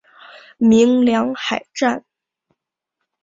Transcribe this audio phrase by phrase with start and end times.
[0.57, 2.03] 鸣梁海战